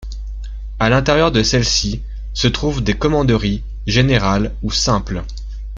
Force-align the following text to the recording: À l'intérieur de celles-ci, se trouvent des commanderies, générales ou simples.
À 0.79 0.89
l'intérieur 0.89 1.31
de 1.31 1.43
celles-ci, 1.43 2.01
se 2.33 2.47
trouvent 2.47 2.81
des 2.83 2.95
commanderies, 2.97 3.61
générales 3.85 4.51
ou 4.63 4.71
simples. 4.71 5.21